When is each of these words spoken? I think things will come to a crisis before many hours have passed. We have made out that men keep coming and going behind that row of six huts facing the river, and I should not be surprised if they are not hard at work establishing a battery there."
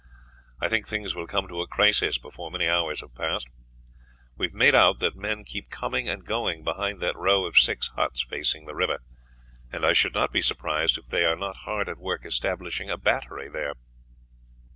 I 0.59 0.67
think 0.67 0.87
things 0.87 1.13
will 1.13 1.27
come 1.27 1.47
to 1.47 1.61
a 1.61 1.67
crisis 1.67 2.17
before 2.17 2.49
many 2.49 2.67
hours 2.67 3.01
have 3.01 3.13
passed. 3.13 3.47
We 4.35 4.47
have 4.47 4.53
made 4.55 4.73
out 4.73 4.97
that 4.97 5.15
men 5.15 5.43
keep 5.43 5.69
coming 5.69 6.09
and 6.09 6.25
going 6.25 6.63
behind 6.63 7.01
that 7.01 7.15
row 7.15 7.45
of 7.45 7.59
six 7.59 7.89
huts 7.89 8.23
facing 8.23 8.65
the 8.65 8.73
river, 8.73 9.01
and 9.71 9.85
I 9.85 9.93
should 9.93 10.15
not 10.15 10.31
be 10.33 10.41
surprised 10.41 10.97
if 10.97 11.09
they 11.09 11.23
are 11.23 11.35
not 11.35 11.55
hard 11.67 11.87
at 11.87 11.99
work 11.99 12.25
establishing 12.25 12.89
a 12.89 12.97
battery 12.97 13.47
there." 13.47 13.73